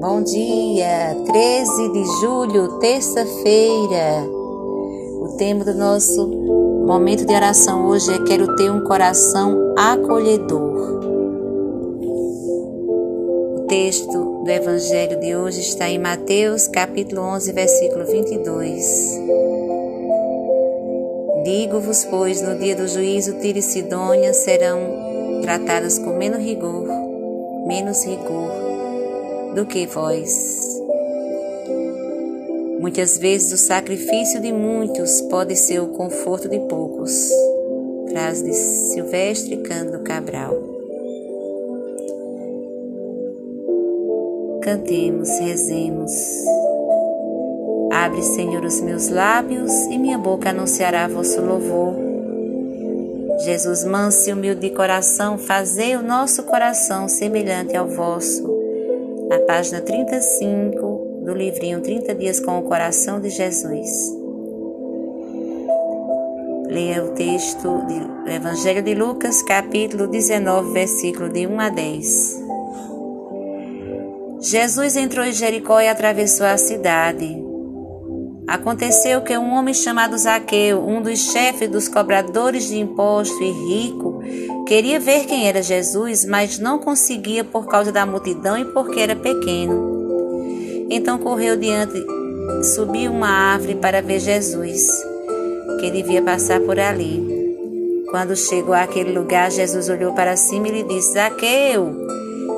Bom 0.00 0.22
dia, 0.22 1.14
13 1.26 1.92
de 1.92 2.04
julho, 2.22 2.78
terça-feira. 2.78 4.24
O 5.20 5.34
tema 5.36 5.62
do 5.62 5.74
nosso 5.74 6.26
momento 6.26 7.26
de 7.26 7.34
oração 7.34 7.86
hoje 7.86 8.10
é 8.10 8.18
Quero 8.24 8.56
ter 8.56 8.70
um 8.70 8.82
coração 8.82 9.74
acolhedor. 9.76 11.02
O 13.58 13.66
texto 13.68 14.42
do 14.42 14.50
Evangelho 14.50 15.20
de 15.20 15.36
hoje 15.36 15.60
está 15.60 15.86
em 15.90 15.98
Mateus, 15.98 16.66
capítulo 16.66 17.20
11, 17.20 17.52
versículo 17.52 18.06
22. 18.06 19.20
Digo-vos, 21.44 22.06
pois, 22.06 22.40
no 22.40 22.58
dia 22.58 22.74
do 22.74 22.88
juízo, 22.88 23.38
Tiro 23.38 23.58
e 23.58 23.62
Sidônia 23.62 24.32
serão 24.32 24.80
tratadas 25.42 25.98
com 25.98 26.16
menos 26.16 26.40
rigor, 26.40 26.88
menos 27.66 28.02
rigor 28.02 28.69
do 29.54 29.66
que 29.66 29.86
vós. 29.86 30.80
Muitas 32.80 33.18
vezes 33.18 33.52
o 33.52 33.58
sacrifício 33.58 34.40
de 34.40 34.52
muitos 34.52 35.20
pode 35.22 35.54
ser 35.56 35.80
o 35.80 35.88
conforto 35.88 36.48
de 36.48 36.58
poucos. 36.60 37.28
Frase 38.10 38.44
de 38.44 38.54
Silvestre 38.54 39.58
Cândido 39.58 40.00
Cabral. 40.00 40.54
Cantemos, 44.62 45.28
rezemos. 45.40 46.10
Abre, 47.92 48.22
Senhor, 48.22 48.64
os 48.64 48.80
meus 48.80 49.08
lábios 49.08 49.72
e 49.90 49.98
minha 49.98 50.16
boca 50.16 50.50
anunciará 50.50 51.06
vosso 51.08 51.40
louvor. 51.40 51.94
Jesus, 53.44 53.84
manso 53.84 54.28
e 54.28 54.32
humilde 54.32 54.60
de 54.60 54.70
coração, 54.70 55.38
fazei 55.38 55.96
o 55.96 56.02
nosso 56.02 56.44
coração 56.44 57.08
semelhante 57.08 57.76
ao 57.76 57.88
vosso 57.88 58.59
na 59.30 59.38
página 59.38 59.80
35 59.80 61.22
do 61.24 61.32
livrinho 61.32 61.80
30 61.80 62.16
Dias 62.16 62.40
com 62.40 62.58
o 62.58 62.62
Coração 62.64 63.20
de 63.20 63.30
Jesus. 63.30 63.88
Leia 66.66 67.04
o 67.04 67.10
texto 67.10 67.68
do 68.24 68.28
Evangelho 68.28 68.82
de 68.82 68.92
Lucas, 68.92 69.40
capítulo 69.40 70.08
19, 70.08 70.72
versículo 70.72 71.28
de 71.28 71.46
1 71.46 71.60
a 71.60 71.68
10. 71.68 72.40
Jesus 74.40 74.96
entrou 74.96 75.24
em 75.24 75.32
Jericó 75.32 75.80
e 75.80 75.86
atravessou 75.86 76.46
a 76.46 76.58
cidade. 76.58 77.40
Aconteceu 78.48 79.22
que 79.22 79.38
um 79.38 79.54
homem 79.54 79.74
chamado 79.74 80.18
Zaqueu, 80.18 80.84
um 80.84 81.00
dos 81.00 81.30
chefes 81.30 81.70
dos 81.70 81.86
cobradores 81.86 82.66
de 82.66 82.80
imposto 82.80 83.40
e 83.44 83.52
rico, 83.52 84.09
queria 84.70 85.00
ver 85.00 85.26
quem 85.26 85.48
era 85.48 85.60
Jesus, 85.60 86.24
mas 86.24 86.60
não 86.60 86.78
conseguia 86.78 87.42
por 87.42 87.66
causa 87.66 87.90
da 87.90 88.06
multidão 88.06 88.56
e 88.56 88.64
porque 88.66 89.00
era 89.00 89.16
pequeno. 89.16 90.86
Então 90.88 91.18
correu 91.18 91.56
diante, 91.56 92.00
subiu 92.62 93.10
uma 93.10 93.26
árvore 93.26 93.74
para 93.74 94.00
ver 94.00 94.20
Jesus, 94.20 94.86
que 95.80 95.90
devia 95.90 96.22
passar 96.22 96.60
por 96.60 96.78
ali. 96.78 97.20
Quando 98.12 98.36
chegou 98.36 98.72
àquele 98.72 99.10
lugar, 99.10 99.50
Jesus 99.50 99.88
olhou 99.88 100.14
para 100.14 100.36
cima 100.36 100.68
e 100.68 100.70
lhe 100.70 100.82
disse: 100.84 101.14
Zaqueu, 101.14 101.92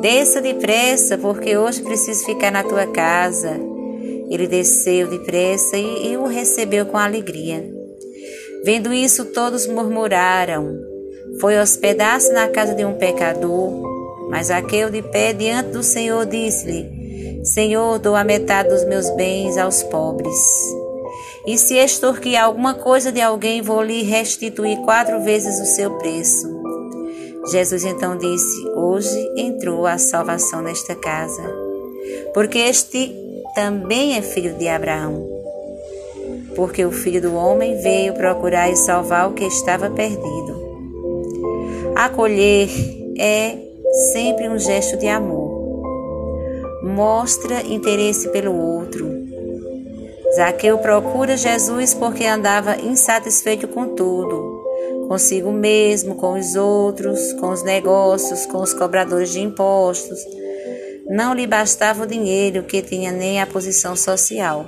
desça 0.00 0.40
depressa, 0.40 1.18
porque 1.18 1.56
hoje 1.56 1.82
preciso 1.82 2.24
ficar 2.24 2.52
na 2.52 2.62
tua 2.62 2.86
casa. 2.86 3.58
Ele 4.30 4.46
desceu 4.46 5.08
depressa 5.08 5.76
e, 5.76 6.12
e 6.12 6.16
o 6.16 6.26
recebeu 6.26 6.86
com 6.86 6.98
alegria. 6.98 7.68
Vendo 8.64 8.92
isso, 8.92 9.24
todos 9.24 9.66
murmuraram. 9.66 10.85
Foi 11.40 11.58
hospedar-se 11.58 12.32
na 12.32 12.48
casa 12.48 12.74
de 12.74 12.84
um 12.84 12.94
pecador, 12.94 13.70
mas 14.30 14.50
aquele 14.50 15.02
de 15.02 15.02
pé 15.02 15.32
diante 15.32 15.70
do 15.70 15.82
Senhor 15.82 16.24
disse-lhe: 16.24 17.42
Senhor, 17.44 17.98
dou 17.98 18.16
a 18.16 18.24
metade 18.24 18.70
dos 18.70 18.84
meus 18.84 19.10
bens 19.10 19.58
aos 19.58 19.82
pobres. 19.82 20.36
E 21.46 21.56
se 21.56 21.76
extorquir 21.76 22.42
alguma 22.42 22.74
coisa 22.74 23.12
de 23.12 23.20
alguém, 23.20 23.62
vou 23.62 23.82
lhe 23.82 24.02
restituir 24.02 24.78
quatro 24.78 25.22
vezes 25.22 25.60
o 25.60 25.64
seu 25.64 25.92
preço. 25.98 26.48
Jesus 27.50 27.84
então 27.84 28.16
disse: 28.16 28.68
Hoje 28.74 29.32
entrou 29.36 29.86
a 29.86 29.98
salvação 29.98 30.62
nesta 30.62 30.94
casa, 30.94 31.42
porque 32.34 32.58
este 32.58 33.14
também 33.54 34.16
é 34.16 34.22
filho 34.22 34.54
de 34.54 34.66
Abraão. 34.66 35.24
Porque 36.56 36.84
o 36.84 36.90
filho 36.90 37.20
do 37.20 37.34
homem 37.34 37.80
veio 37.80 38.14
procurar 38.14 38.70
e 38.70 38.76
salvar 38.76 39.28
o 39.28 39.34
que 39.34 39.44
estava 39.44 39.90
perdido. 39.90 40.65
Acolher 41.96 42.68
é 43.18 43.58
sempre 44.12 44.48
um 44.48 44.58
gesto 44.58 44.96
de 44.96 45.08
amor. 45.08 45.82
Mostra 46.84 47.62
interesse 47.66 48.28
pelo 48.28 48.54
outro. 48.54 49.10
Zaqueu 50.36 50.78
procura 50.78 51.36
Jesus 51.36 51.94
porque 51.94 52.24
andava 52.24 52.76
insatisfeito 52.76 53.66
com 53.66 53.94
tudo, 53.94 54.62
consigo 55.08 55.50
mesmo, 55.50 56.14
com 56.16 56.38
os 56.38 56.54
outros, 56.54 57.32
com 57.34 57.48
os 57.50 57.62
negócios, 57.62 58.44
com 58.46 58.58
os 58.58 58.74
cobradores 58.74 59.32
de 59.32 59.40
impostos 59.40 60.18
não 61.08 61.34
lhe 61.34 61.46
bastava 61.46 62.02
o 62.02 62.06
dinheiro 62.06 62.64
que 62.64 62.82
tinha 62.82 63.12
nem 63.12 63.40
a 63.40 63.46
posição 63.46 63.94
social. 63.94 64.66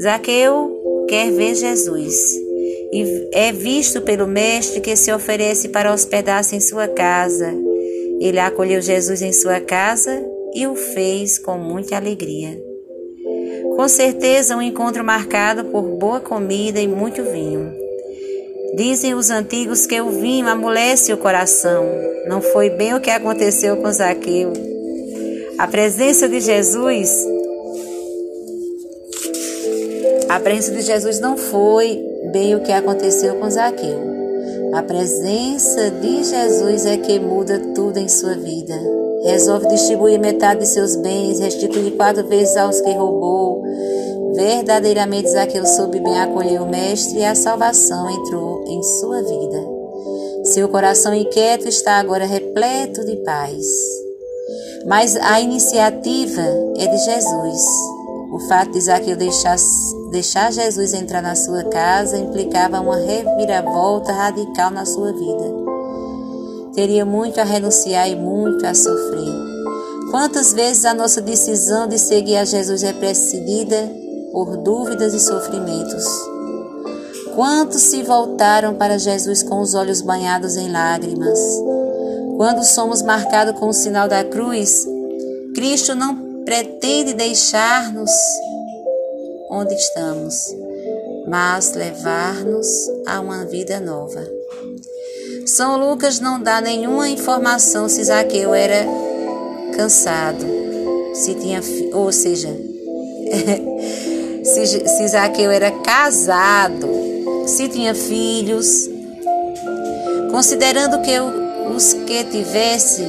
Zaqueu 0.00 1.04
quer 1.08 1.32
ver 1.32 1.54
Jesus 1.54 2.45
e 2.92 3.28
é 3.32 3.52
visto 3.52 4.00
pelo 4.00 4.26
mestre 4.26 4.80
que 4.80 4.96
se 4.96 5.12
oferece 5.12 5.68
para 5.68 5.92
hospedar-se 5.92 6.56
em 6.56 6.60
sua 6.60 6.88
casa. 6.88 7.52
Ele 8.20 8.38
acolheu 8.38 8.80
Jesus 8.80 9.22
em 9.22 9.32
sua 9.32 9.60
casa 9.60 10.22
e 10.54 10.66
o 10.66 10.74
fez 10.74 11.38
com 11.38 11.58
muita 11.58 11.96
alegria. 11.96 12.58
Com 13.76 13.88
certeza, 13.88 14.56
um 14.56 14.62
encontro 14.62 15.04
marcado 15.04 15.66
por 15.66 15.82
boa 15.82 16.18
comida 16.18 16.80
e 16.80 16.88
muito 16.88 17.22
vinho. 17.22 17.72
Dizem 18.74 19.14
os 19.14 19.30
antigos 19.30 19.86
que 19.86 20.00
o 20.00 20.10
vinho 20.10 20.48
amolece 20.48 21.12
o 21.12 21.18
coração. 21.18 21.84
Não 22.26 22.40
foi 22.40 22.70
bem 22.70 22.94
o 22.94 23.00
que 23.00 23.10
aconteceu 23.10 23.76
com 23.76 23.90
Zaqueu. 23.90 24.52
A 25.58 25.66
presença 25.66 26.28
de 26.28 26.40
Jesus, 26.40 27.10
a 30.28 30.40
presença 30.40 30.72
de 30.72 30.82
Jesus 30.82 31.20
não 31.20 31.36
foi 31.36 32.02
bem 32.32 32.54
o 32.54 32.60
que 32.60 32.72
aconteceu 32.72 33.36
com 33.36 33.50
Zaqueu. 33.50 34.16
A 34.72 34.82
presença 34.82 35.90
de 35.90 36.24
Jesus 36.24 36.86
é 36.86 36.96
que 36.96 37.18
muda 37.18 37.58
tudo 37.74 37.98
em 37.98 38.08
sua 38.08 38.34
vida. 38.34 38.74
Resolve 39.24 39.68
distribuir 39.68 40.20
metade 40.20 40.60
de 40.60 40.66
seus 40.66 40.96
bens, 40.96 41.40
restituir 41.40 41.92
quatro 41.92 42.26
vezes 42.26 42.56
aos 42.56 42.80
que 42.80 42.92
roubou. 42.92 43.62
Verdadeiramente 44.34 45.30
Zaqueu 45.30 45.64
soube 45.64 45.98
bem 46.00 46.18
acolher 46.20 46.60
o 46.60 46.68
Mestre 46.68 47.20
e 47.20 47.24
a 47.24 47.34
salvação 47.34 48.10
entrou 48.10 48.64
em 48.68 48.82
sua 48.82 49.22
vida. 49.22 49.76
Seu 50.44 50.68
coração 50.68 51.14
inquieto 51.14 51.66
está 51.66 51.94
agora 51.94 52.26
repleto 52.26 53.04
de 53.04 53.16
paz. 53.16 53.66
Mas 54.86 55.16
a 55.16 55.40
iniciativa 55.40 56.42
é 56.76 56.86
de 56.86 56.98
Jesus. 56.98 57.95
O 58.36 58.38
fato 58.38 58.72
de 58.72 58.82
Zaqueu 58.82 59.16
deixar, 59.16 59.56
deixar 60.10 60.52
Jesus 60.52 60.92
entrar 60.92 61.22
na 61.22 61.34
sua 61.34 61.64
casa 61.64 62.18
implicava 62.18 62.78
uma 62.82 62.98
reviravolta 62.98 64.12
radical 64.12 64.70
na 64.70 64.84
sua 64.84 65.10
vida. 65.10 65.54
Teria 66.74 67.06
muito 67.06 67.40
a 67.40 67.44
renunciar 67.44 68.10
e 68.10 68.14
muito 68.14 68.66
a 68.66 68.74
sofrer. 68.74 69.32
Quantas 70.10 70.52
vezes 70.52 70.84
a 70.84 70.92
nossa 70.92 71.22
decisão 71.22 71.88
de 71.88 71.98
seguir 71.98 72.36
a 72.36 72.44
Jesus 72.44 72.82
é 72.82 72.92
precedida 72.92 73.90
por 74.32 74.58
dúvidas 74.58 75.14
e 75.14 75.20
sofrimentos? 75.20 76.04
Quantos 77.34 77.80
se 77.80 78.02
voltaram 78.02 78.74
para 78.74 78.98
Jesus 78.98 79.42
com 79.42 79.62
os 79.62 79.74
olhos 79.74 80.02
banhados 80.02 80.56
em 80.56 80.70
lágrimas? 80.70 81.38
Quando 82.36 82.62
somos 82.64 83.00
marcados 83.00 83.58
com 83.58 83.68
o 83.68 83.72
sinal 83.72 84.06
da 84.06 84.22
cruz, 84.22 84.86
Cristo 85.54 85.94
não 85.94 86.25
pretende 86.46 87.12
deixar-nos 87.12 88.10
onde 89.50 89.74
estamos, 89.74 90.34
mas 91.26 91.74
levar-nos 91.74 92.68
a 93.06 93.20
uma 93.20 93.44
vida 93.44 93.80
nova. 93.80 94.24
São 95.44 95.76
Lucas 95.76 96.20
não 96.20 96.40
dá 96.40 96.60
nenhuma 96.60 97.08
informação 97.08 97.88
se 97.88 98.02
Zaqueu 98.04 98.54
era 98.54 98.86
cansado, 99.76 100.46
se 101.14 101.34
tinha, 101.34 101.60
ou 101.92 102.12
seja, 102.12 102.48
se, 104.44 104.66
se 104.66 105.08
Zaqueu 105.08 105.50
era 105.50 105.70
casado, 105.70 106.88
se 107.46 107.68
tinha 107.68 107.94
filhos, 107.94 108.88
considerando 110.30 111.02
que 111.02 111.18
os 111.74 111.92
que 111.92 112.22
tivesse, 112.24 113.02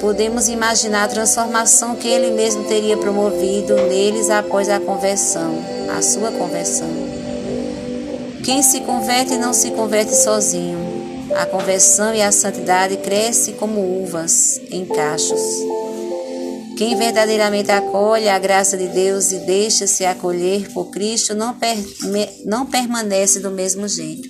podemos 0.00 0.48
imaginar 0.48 1.04
a 1.04 1.08
transformação 1.08 1.94
que 1.94 2.08
ele 2.08 2.30
mesmo 2.30 2.64
teria 2.64 2.96
promovido 2.96 3.74
neles 3.86 4.30
após 4.30 4.68
a 4.68 4.80
conversão, 4.80 5.58
a 5.96 6.02
sua 6.02 6.32
conversão. 6.32 6.88
Quem 8.42 8.62
se 8.62 8.80
converte 8.80 9.36
não 9.36 9.52
se 9.52 9.70
converte 9.70 10.16
sozinho. 10.16 10.78
A 11.36 11.46
conversão 11.46 12.12
e 12.14 12.22
a 12.22 12.32
santidade 12.32 12.96
crescem 12.96 13.54
como 13.54 14.02
uvas 14.02 14.60
em 14.70 14.84
cachos. 14.86 15.40
Quem 16.76 16.96
verdadeiramente 16.96 17.70
acolhe 17.70 18.28
a 18.28 18.38
graça 18.38 18.76
de 18.76 18.88
Deus 18.88 19.30
e 19.32 19.40
deixa-se 19.40 20.04
acolher 20.04 20.72
por 20.72 20.86
Cristo 20.86 21.34
não, 21.34 21.54
per 21.54 21.76
não 22.46 22.64
permanece 22.64 23.38
do 23.38 23.50
mesmo 23.50 23.86
jeito. 23.86 24.29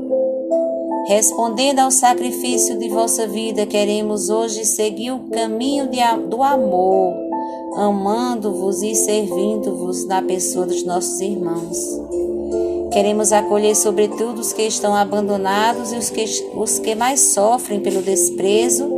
respondendo 1.07 1.79
ao 1.79 1.91
sacrifício 1.91 2.77
de 2.77 2.89
vossa 2.89 3.27
vida, 3.27 3.65
queremos 3.65 4.29
hoje 4.29 4.65
seguir 4.65 5.11
o 5.11 5.29
caminho 5.29 5.87
de, 5.87 5.99
do 6.27 6.41
amor 6.43 7.31
amando-vos 7.75 8.81
e 8.81 8.93
servindo-vos 8.95 10.05
na 10.05 10.21
pessoa 10.21 10.65
dos 10.65 10.83
nossos 10.83 11.19
irmãos. 11.21 11.77
Queremos 12.91 13.31
acolher, 13.31 13.75
sobretudo, 13.75 14.39
os 14.39 14.51
que 14.51 14.63
estão 14.63 14.93
abandonados 14.93 15.93
e 15.93 15.95
os 15.95 16.09
que, 16.09 16.25
os 16.55 16.79
que 16.79 16.93
mais 16.93 17.19
sofrem 17.19 17.79
pelo 17.79 18.01
desprezo 18.01 18.91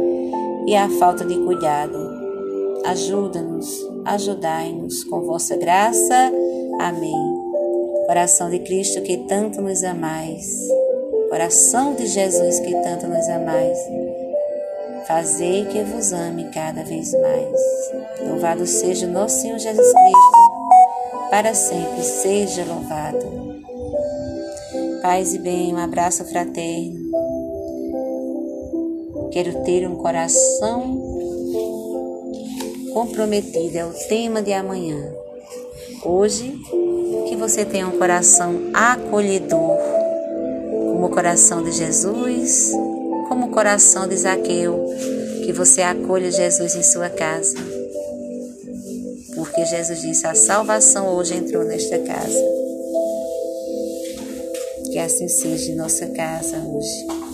e 0.66 0.76
a 0.76 0.90
falta 0.90 1.24
de 1.24 1.38
cuidado. 1.38 1.98
Ajuda-nos, 2.86 3.88
ajudai-nos 4.06 5.04
com 5.04 5.22
vossa 5.22 5.56
graça. 5.56 6.32
Amém. 6.80 7.44
Coração 8.08 8.50
de 8.50 8.60
Cristo 8.60 9.02
que 9.04 9.18
tanto 9.18 9.62
nos 9.62 9.84
amais. 9.84 10.44
Coração 11.34 11.96
de 11.96 12.06
Jesus 12.06 12.60
que 12.60 12.72
tanto 12.84 13.08
nos 13.08 13.28
amais. 13.28 13.76
Fazei 15.08 15.66
que 15.66 15.82
vos 15.82 16.14
ame 16.14 16.44
cada 16.52 16.84
vez 16.84 17.12
mais. 17.12 18.30
Louvado 18.30 18.68
seja 18.68 19.08
nosso 19.08 19.42
Senhor 19.42 19.58
Jesus 19.58 19.94
Cristo, 19.94 21.30
para 21.32 21.56
sempre 21.56 22.04
seja 22.04 22.64
louvado. 22.64 23.18
Paz 25.02 25.34
e 25.34 25.40
bem, 25.40 25.74
um 25.74 25.80
abraço 25.80 26.24
fraterno. 26.24 27.00
Quero 29.32 29.64
ter 29.64 29.88
um 29.88 29.96
coração 29.96 31.02
comprometido, 32.94 33.76
é 33.76 33.84
o 33.84 33.94
tema 34.08 34.40
de 34.40 34.54
amanhã. 34.54 35.04
Hoje, 36.06 36.56
que 37.28 37.36
você 37.36 37.66
tenha 37.66 37.88
um 37.88 37.98
coração 37.98 38.70
acolhedor, 38.72 39.93
como 41.04 41.12
o 41.12 41.16
coração 41.16 41.62
de 41.62 41.72
Jesus, 41.74 42.72
como 43.28 43.48
o 43.48 43.52
coração 43.52 44.08
de 44.08 44.16
Zaqueu, 44.16 44.86
que 45.44 45.52
você 45.52 45.82
acolha 45.82 46.32
Jesus 46.32 46.76
em 46.76 46.84
sua 46.84 47.10
casa 47.10 47.58
porque 49.36 49.66
Jesus 49.66 50.00
disse: 50.00 50.26
a 50.26 50.34
salvação 50.34 51.14
hoje 51.16 51.36
entrou 51.36 51.66
nesta 51.66 52.00
casa. 52.00 52.40
Que 54.92 55.00
assim 55.00 55.28
seja 55.28 55.72
em 55.72 55.76
nossa 55.76 56.08
casa 56.08 56.58
hoje. 56.58 57.33